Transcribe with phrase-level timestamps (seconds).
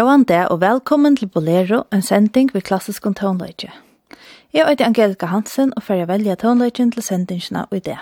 [0.00, 3.68] Gåan det og velkommen til Bolero, en sending ved klassisk om toneløyge.
[4.52, 7.98] Jeg er Angelika Hansen og får velja toneløygen til sendingene og det.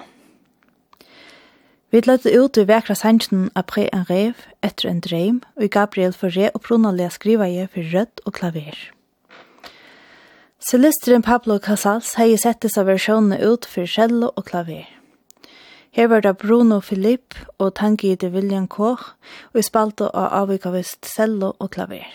[1.91, 5.72] Vi løtte ut i vekra sendingen av Pre en rev», «Etter en dreim», og i
[5.78, 8.78] Gabriel Foré og pronalige skriva jeg for rødt og klaver.
[10.70, 14.86] Celestrin Pablo Casals hei sett disse versjonene ut for cello og klaver.
[15.97, 19.15] Her var det Bruno Filipp og tangide William Koch,
[19.53, 22.06] og i spalte av avvikavist cello og klaver.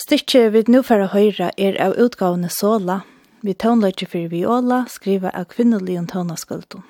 [0.00, 3.02] Stykket vi nå for å høre er av utgavene Sola,
[3.40, 6.84] vi tånløyde for viola, skriva av kvinnelige tånaskulten.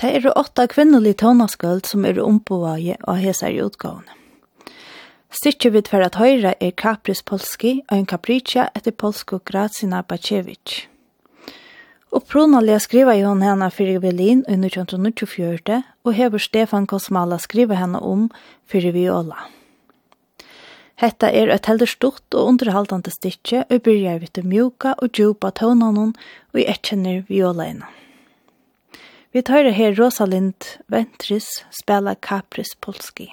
[0.00, 4.16] Det er åtta kvinnelige tånaskuld som er omboet av hese i utgavene.
[5.30, 10.89] Stykket vi for å høre er Kapris Polski og en capriccia etter polsko Grazina Bacevic.
[12.10, 18.00] Opprunalega skriva jo hon henne fyrir Berlin i 1924, og hever Stefan Kosmala skriva henne
[18.02, 18.26] om
[18.66, 19.46] fyrir Viola.
[21.00, 25.52] Hetta er et heldur stort og underhaldande stikje, og byrjar vi til mjuka og djupa
[25.54, 26.12] tånanon,
[26.52, 27.96] og i etkjenner Viola innan.
[29.30, 33.30] Vi tar her Rosalind Ventris spela Capris Polski.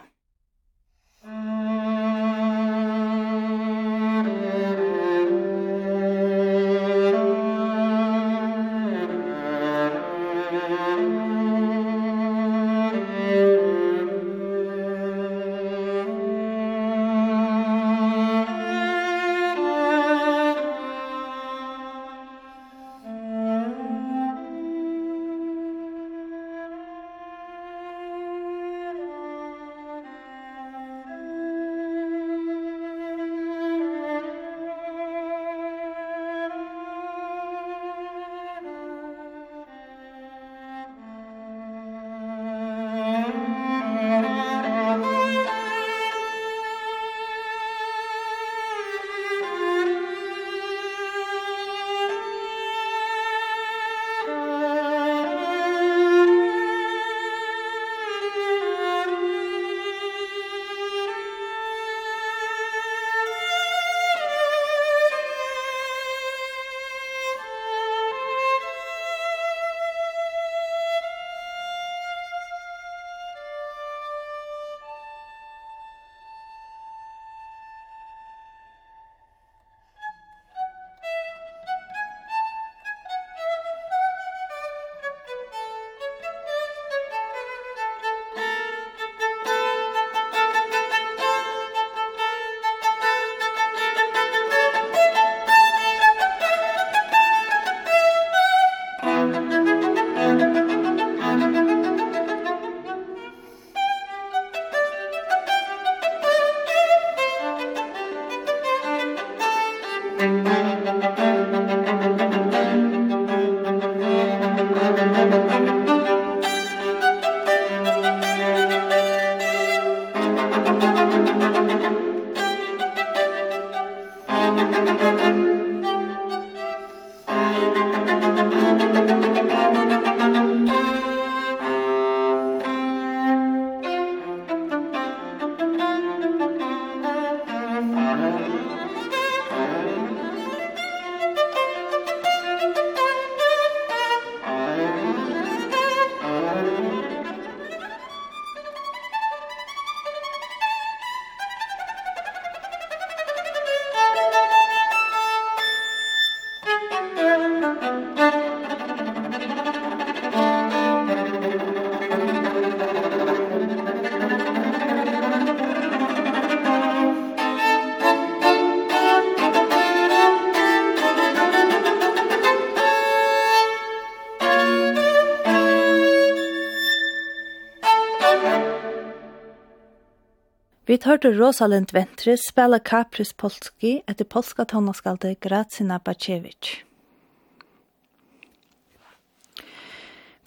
[180.88, 186.69] Vi hørte Rosalind Ventre spela Kapris Polski etter polska tonaskalde Grazina Bacevic.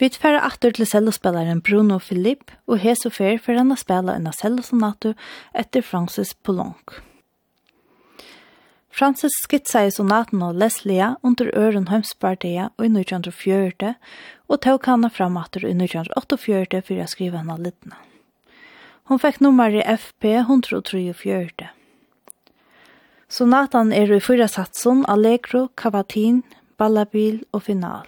[0.00, 4.32] Vi tar atter til cellospelaren Bruno Philipp, og Heso fer for han å spela en
[4.32, 5.12] cellosonatu
[5.52, 6.96] etter Francis Poulenc.
[8.88, 13.92] Francis skitsa i sonaten av Leslia under øren hømspartia i 1904
[14.48, 18.06] og tog hana fram atter i 1948 for å skriva henne littna.
[19.10, 21.66] Hon fekk nummeret FP 134.
[23.26, 26.44] Sonatan er i fyra satsen Allegro, Cavatin,
[26.78, 28.06] Ballabil og Final.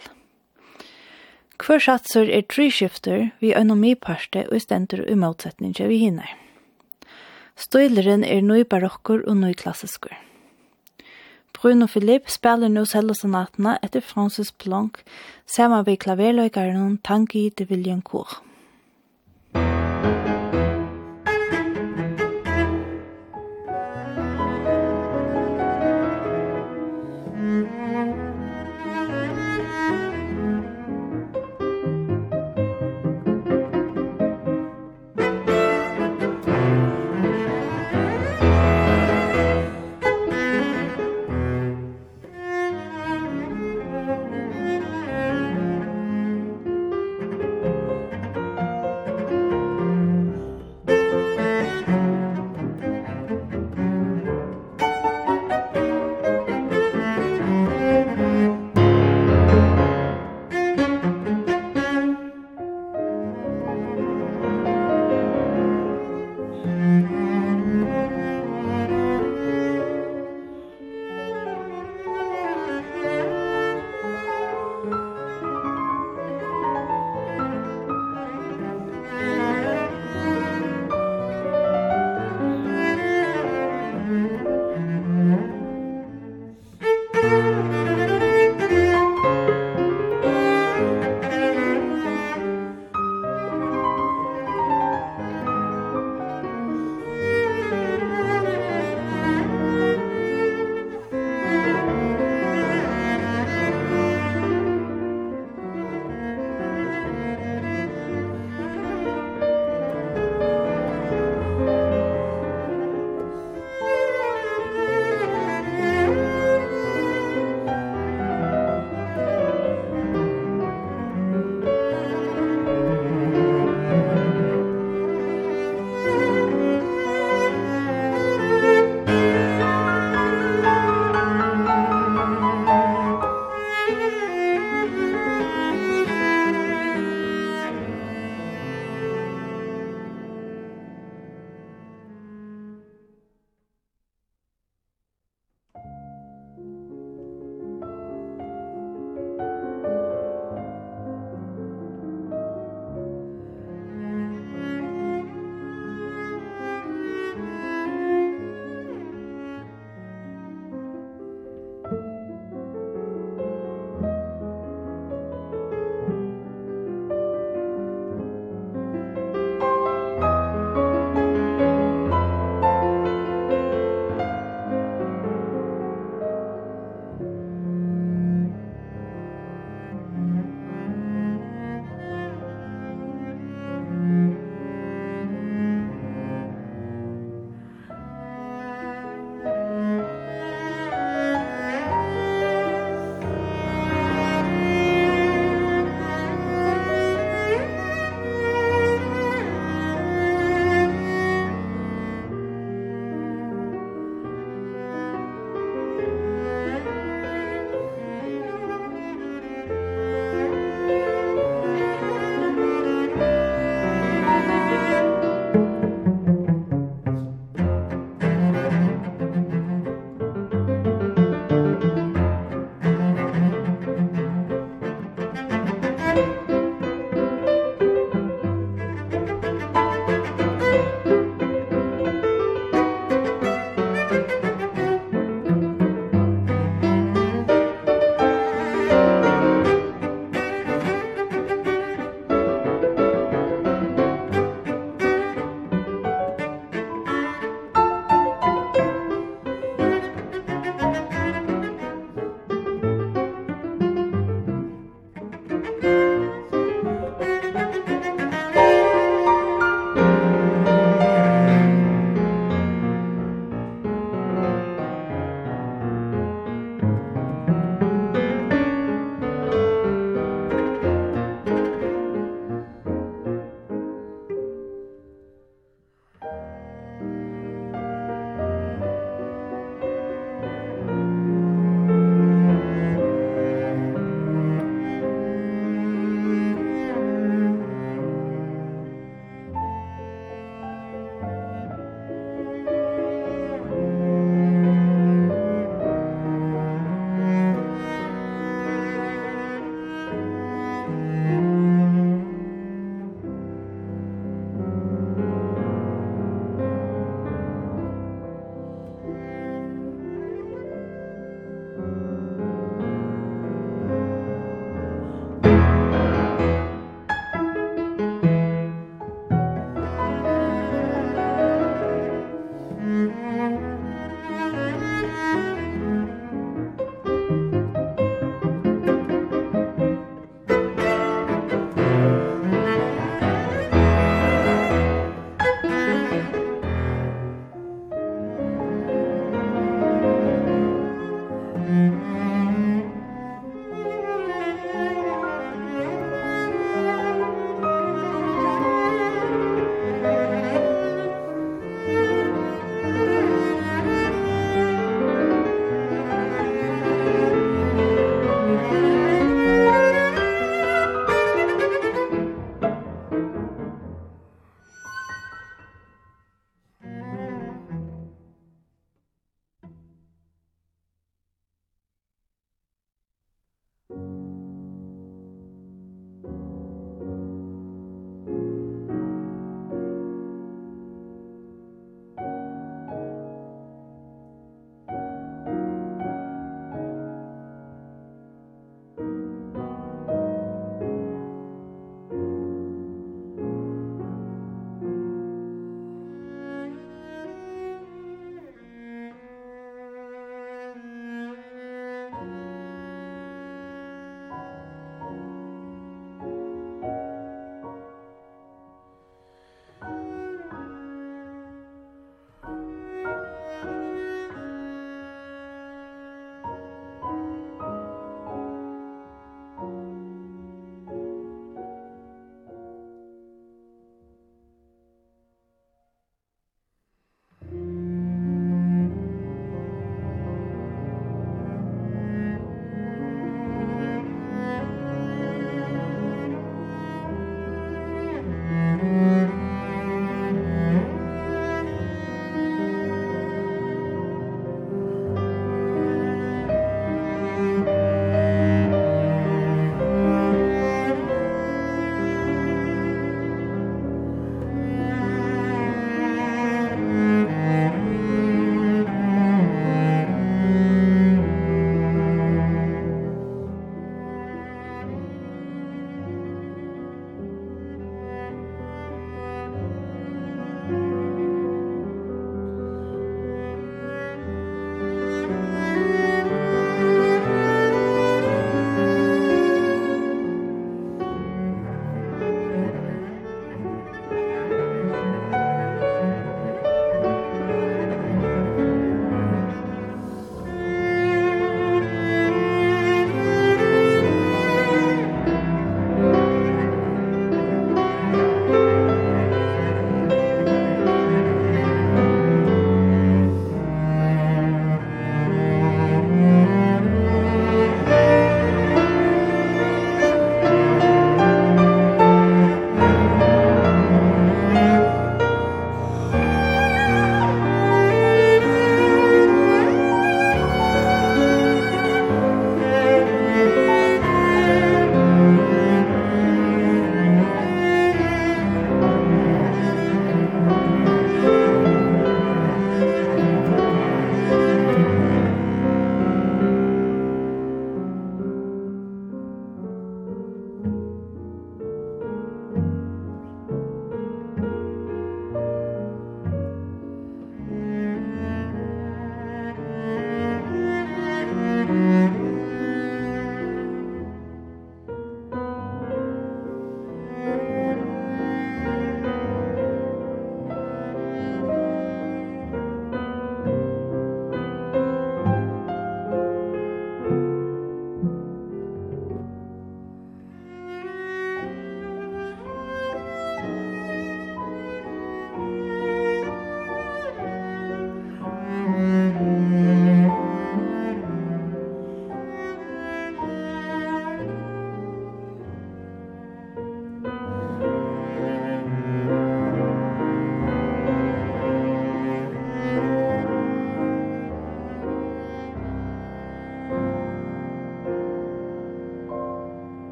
[1.58, 6.31] Hver satser er tre skifter vi økonomiparte og stender i motsetninger vi hinner.
[7.58, 10.14] Støyleren er nøy barokker og nøy klassisker.
[11.58, 15.02] Bruno Philipp spiller nå selvsonatene etter Francis Blanc,
[15.50, 18.38] sammen med klaverløykeren Tanguy de Villancourt.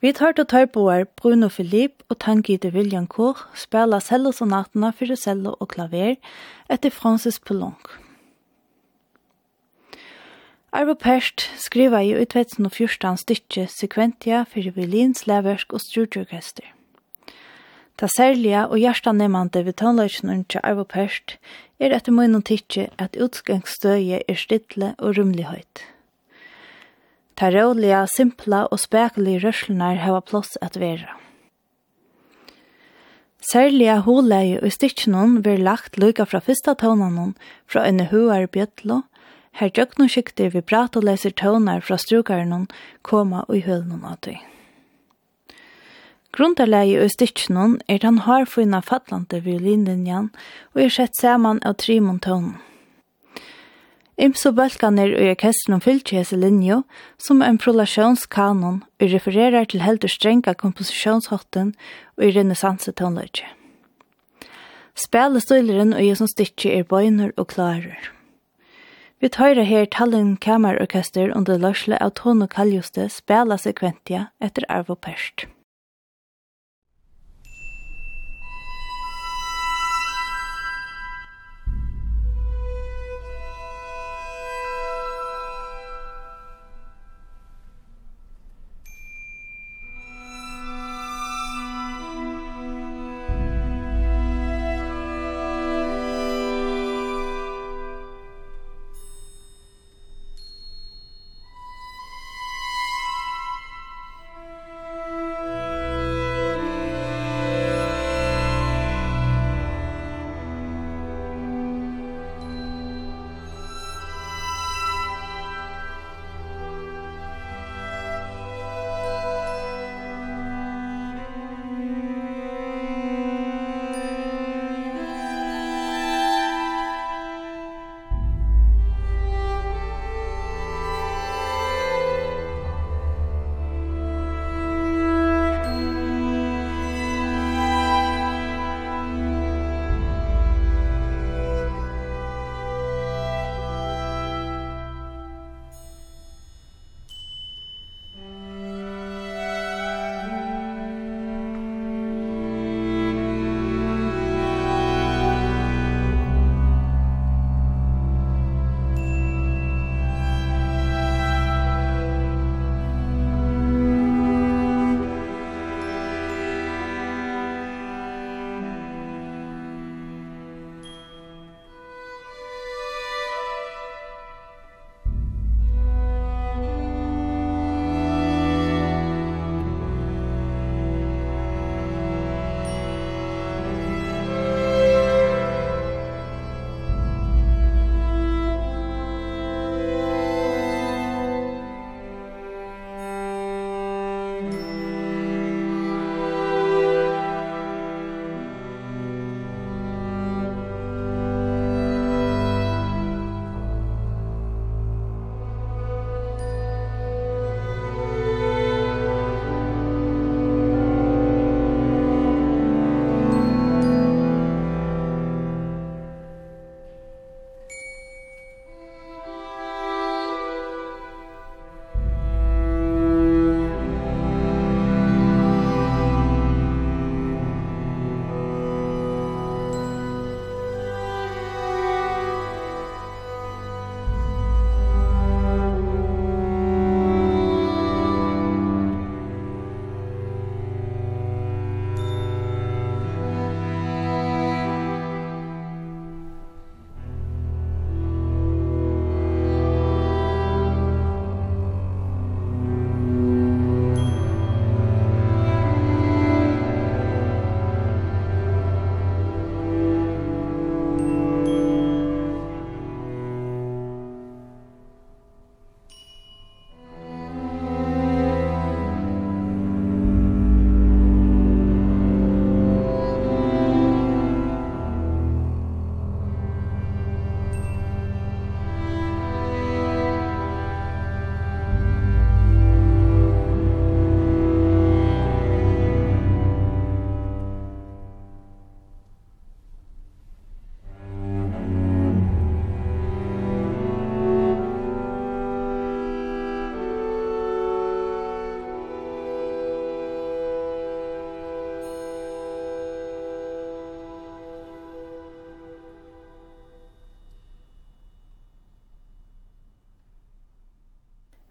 [0.00, 5.68] Vi tar til tørboer Bruno Philipp og tangide William Koch spela cellosonatene for cello og
[5.74, 6.16] klaver
[6.72, 7.90] etter Francis Poulenc.
[10.72, 16.64] Arvo Perst skriva i 2014 stykje Sekventia for violins, leversk og strudjorkester.
[17.98, 21.36] Ta særlige og hjertanemmande ved tonløysene til Arvo Perst
[21.78, 25.84] er etter munnen tidsje at utgangsstøye er stidle og rumlighet.
[27.40, 31.14] Ta rådliga, simpla og spekelige rørslunar hava plåss at vera.
[33.40, 37.32] Særliga holeie og stikkjennom blir lagt lukka fra fyrsta tånanon
[37.64, 39.00] fra en huar bjøtlo,
[39.56, 42.68] her djøkno skikter vi prat og leser tånar fra strukarenon
[43.00, 44.36] koma og i hølnon av tøy.
[46.36, 50.28] Grundarleie og stikkjennom er den harfina fatlande violinlinjan
[50.76, 52.58] og er sett saman av tre tånen.
[54.20, 56.82] Imso bølganer og orkestren om fyllt hese linjo,
[57.16, 61.70] som en prolasjonskanon og refererer til heldur strenga komposisjonshotten
[62.18, 63.48] og i renessanse tonløyge.
[65.00, 68.10] Spelestøyleren og jeg som stikker er bøyner og klarer.
[69.24, 75.46] Vi tøyre her Tallinn Kammerorkester under lørsle av Tono Kaljuste spela sekventia etter Arvo Perst.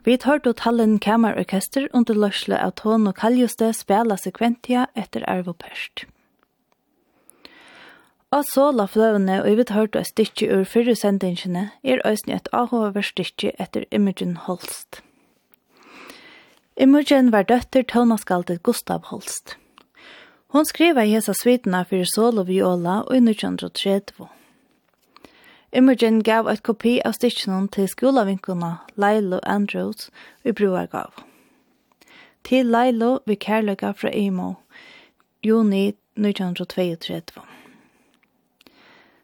[0.09, 5.53] Vi tar då tallen kammerorkester under løsle av Tån og Kaljuste spela sekventia etter Arvo
[5.53, 6.07] Perst.
[8.33, 12.49] Og så la fløvene og vi tar då stikki ur fyrre sendingene er øyne et
[12.51, 15.03] avhåver stikki etter Imogen Holst.
[16.73, 19.57] Imogen var døtter tøvnaskaldet Gustav Holst.
[20.49, 24.38] Hon skriva i hesa svitna fyrir solo viola og i 1930.
[25.71, 30.07] Imogen gav eit kopi av stikkenen til skolavinkene Lailo Andrews
[30.41, 31.21] i Bruargav.
[32.41, 34.55] Til Lailo vi kærløyga fra Imo,
[35.45, 37.43] juni 1932.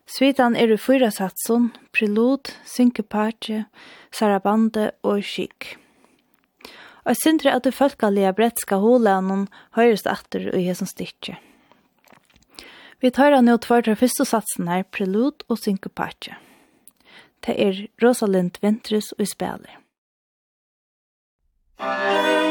[0.05, 3.63] Svitan er i fyra satsen, prelud, synkepatje,
[4.13, 5.71] sarabande og skik.
[7.09, 11.41] Og sindri at det folkalige brettska holænen høyrest atter i hesson stikket.
[13.01, 16.37] Vi tar nå tvær til første satsen her, Prelude og Syncopache.
[17.45, 19.81] Det er Rosalind Ventress og spiller.
[21.79, 22.44] Musik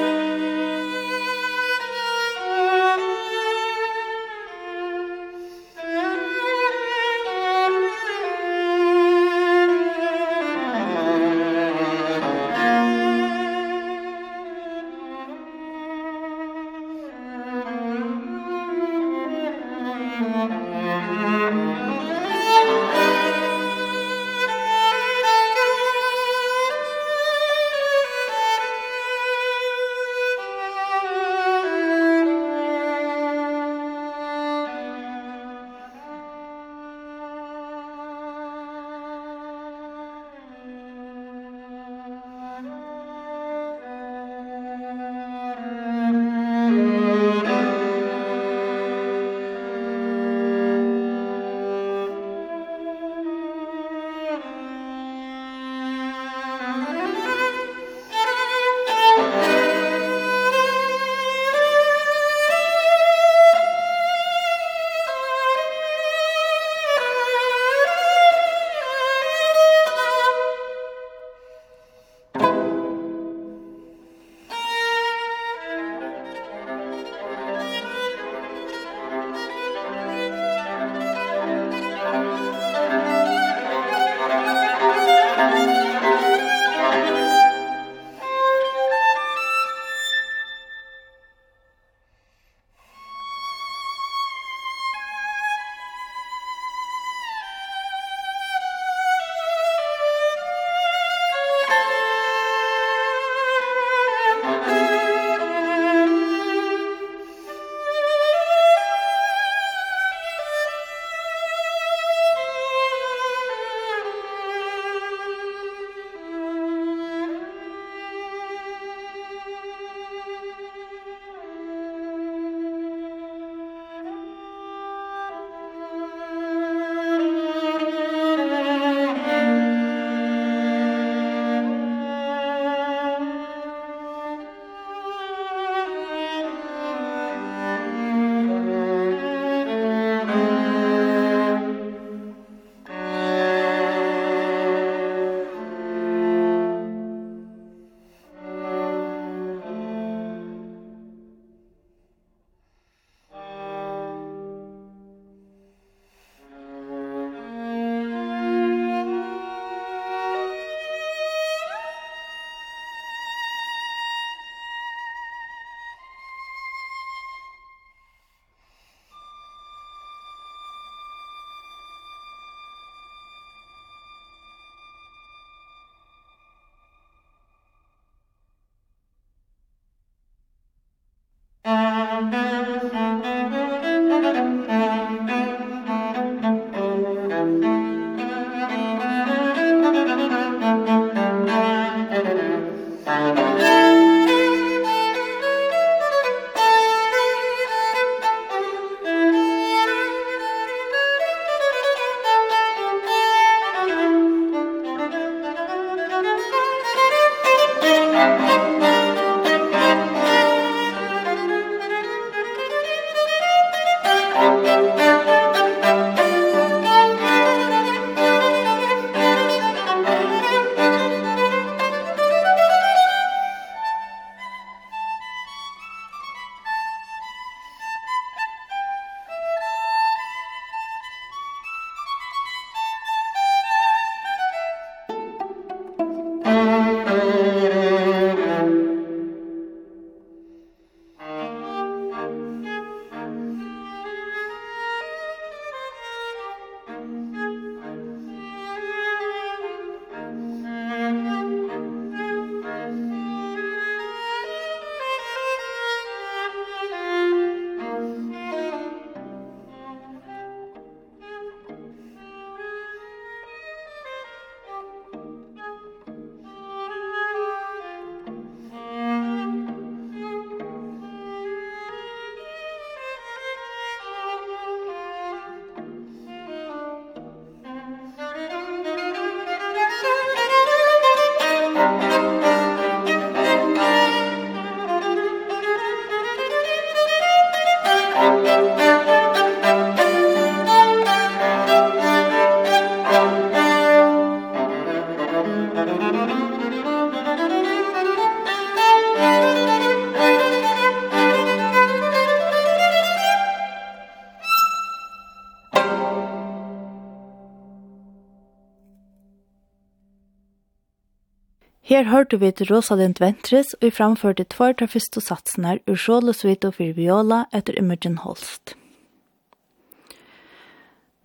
[312.14, 316.94] hørte vi til Rosalind Ventres, og vi framførte tvær til første satsene ur Sjålesvito for
[316.94, 318.76] viola etter Imogen Holst.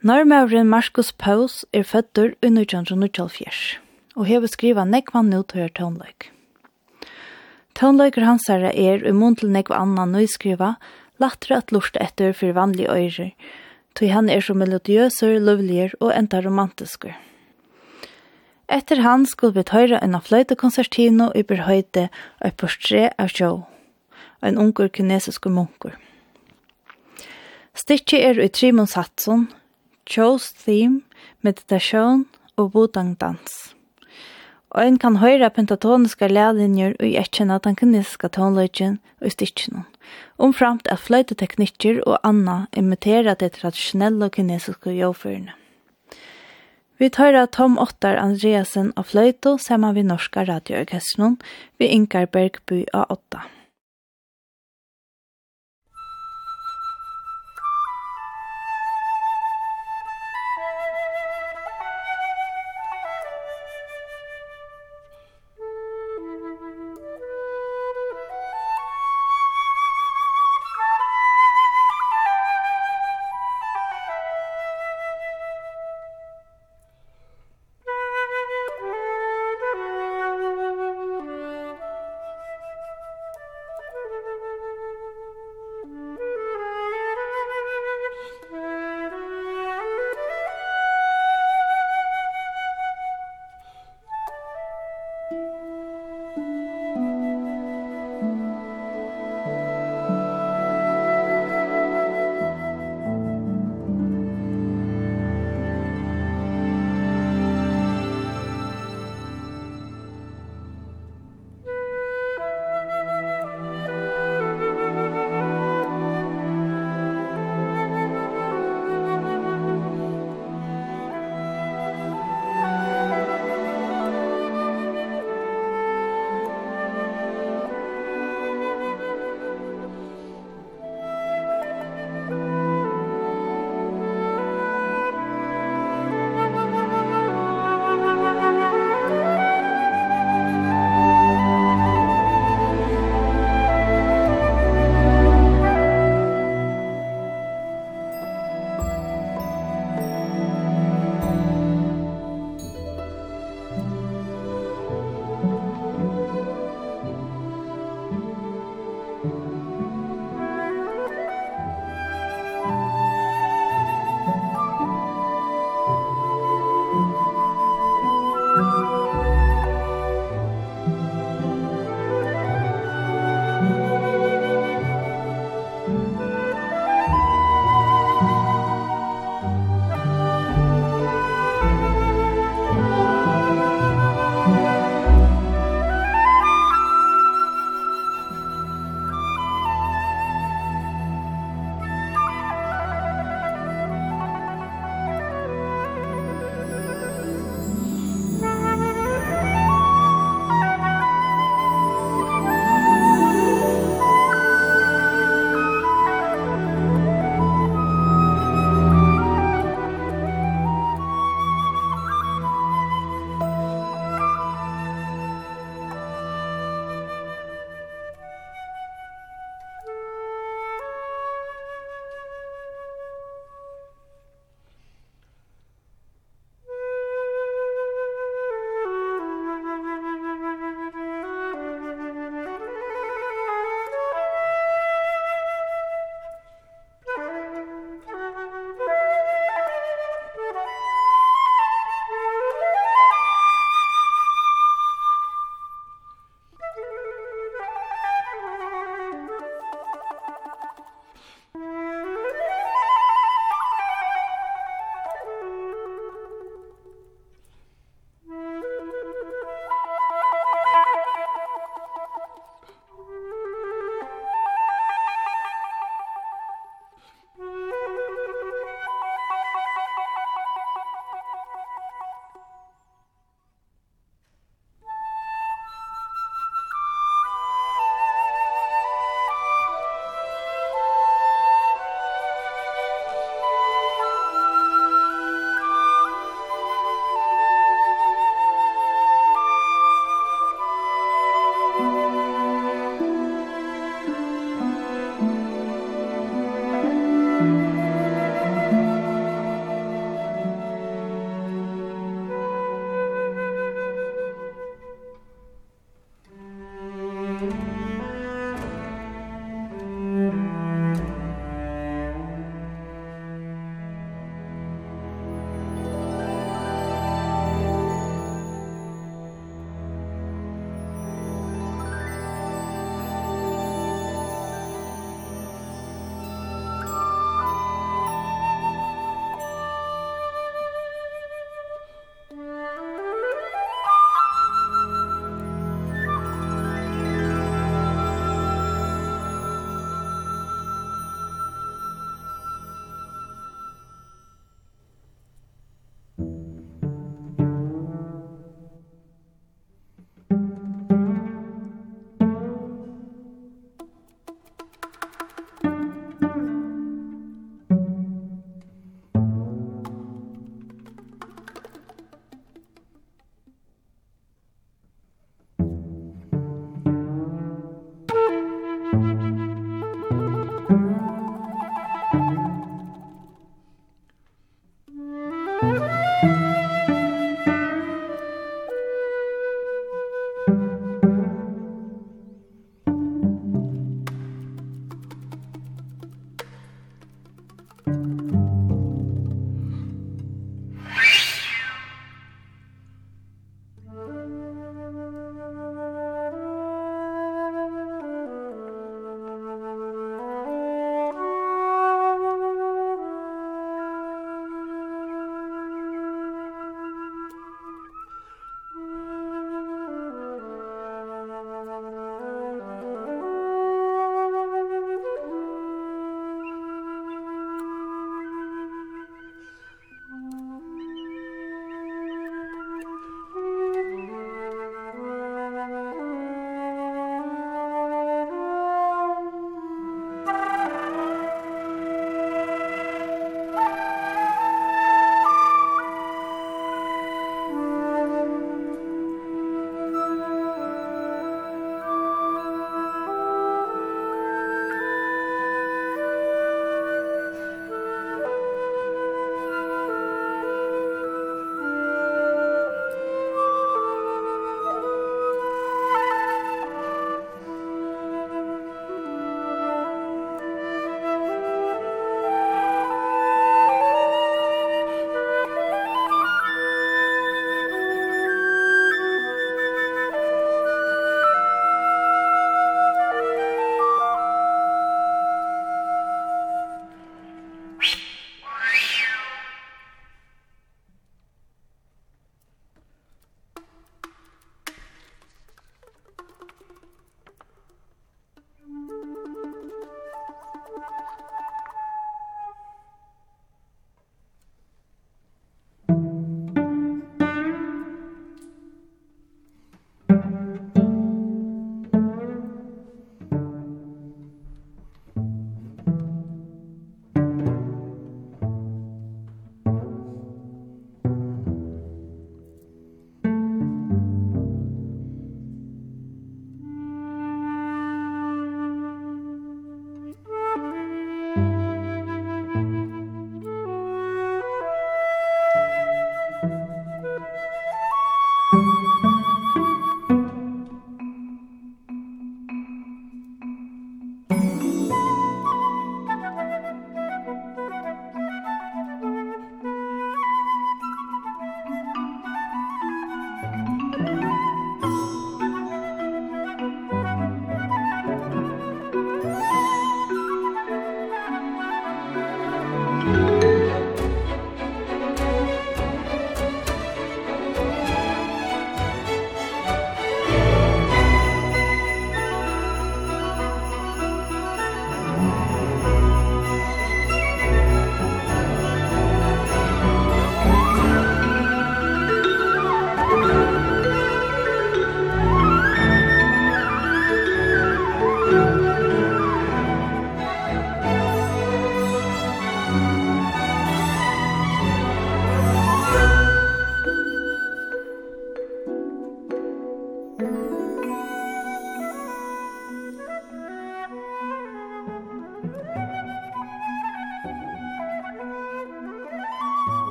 [0.00, 3.78] Nørmøvren Marskos Paus er fødder i 1924,
[4.16, 6.30] og hever skriva nekvann ut høyre tånløyk.
[7.76, 10.76] Tånløyker hans er er, og munn til nekva annan nøyskriva,
[11.20, 13.32] latre at lort etter for vanlige øyre,
[13.94, 17.27] tog han er så melodiøser, lovligere og enda romantisker.
[18.68, 22.08] Etter han skulle vi tøyre en av fløytekonsertino i berhøyde
[22.40, 23.62] og et portré av Joe,
[24.44, 25.94] en unger kinesisk munker.
[27.72, 29.46] Stikki er i Trimon Satsun,
[30.04, 31.00] Joe's theme,
[31.40, 32.26] meditasjon
[32.58, 33.72] og bodangdans.
[34.76, 39.86] Og en kan høyre pentatoniske lærlinjer og etkjenne den kinesiske tonløgjen og stikkjene.
[40.36, 45.56] Omframt at fløyteteknikker og anna imiterer det tradisjonelle kinesiske jordførende.
[46.98, 51.36] Vi tar Tom Ottar Andreasen av Fløyto sammen vi Norska Radioorkestron
[51.78, 53.38] ved Inkarbergby A8.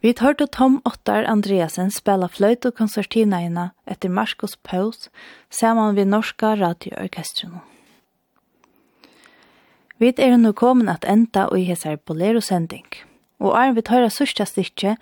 [0.00, 5.08] Vi hørte Tom Ottar Andreasen spela fløyt og konsertineina etter Marskos Paus
[5.50, 7.56] saman vi Norska Radioorkestren.
[9.98, 12.86] Vi er nå kommet at enda og i hesar bolero-sending.
[13.42, 14.94] Og er vi høyre sørste styrke,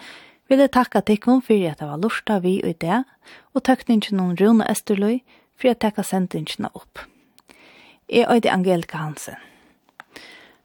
[0.49, 3.03] vil jeg takke tikkene for at det var lortet vi og det,
[3.53, 5.21] og tøkningen om Rune Østerløy
[5.61, 7.05] for at jeg takket sendingene opp.
[8.09, 9.37] Jeg er Angelika Hansen.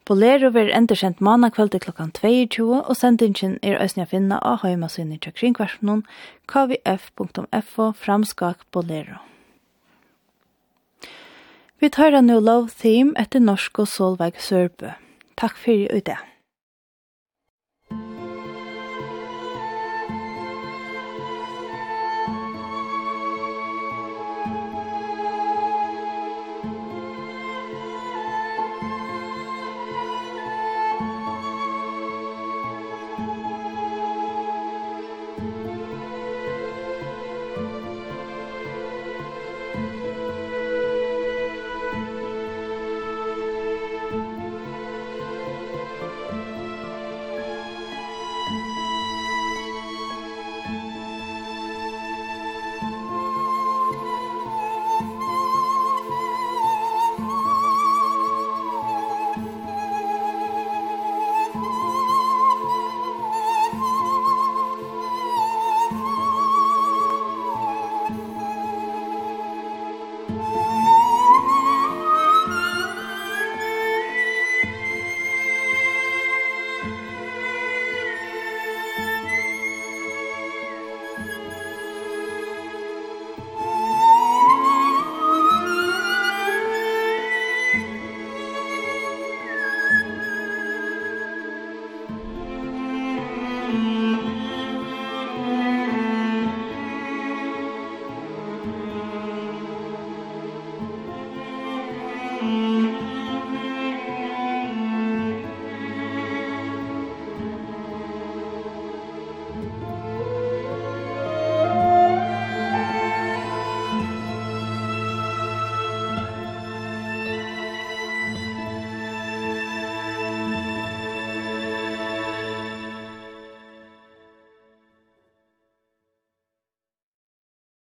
[0.05, 4.63] Bolero vil enda kjent manna kvöldi klokkan 22 og sendingin er æsni å finne av
[4.63, 6.01] heimasinni til kringkvarsnun
[6.49, 9.21] kvf.fo framskak bolero.
[11.81, 14.93] Vi tar nu love theme etter norsk og Solveig Sørbø.
[15.37, 16.30] Takk fyrir i dag.